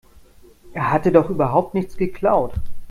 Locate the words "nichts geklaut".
1.75-2.55